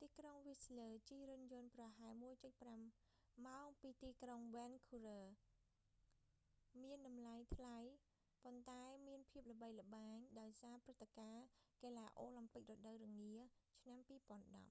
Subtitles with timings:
[0.04, 7.76] ីក្រុងវីសស្លើ whistler ជិះរថយន្តប្រហែល 1.5 ម៉ោង ពីទីក្រុងវេនឃូវើ vancouver មានតម្លៃថ្លៃ
[8.44, 11.46] ប៉ុន្តែមានភាពល្បីល្បាញដោយសារព្រឹត្តិការណ៍
[11.82, 13.36] កីឡាអូឡាំពិករដូវរងា
[13.82, 14.66] ឆ្នាំ2010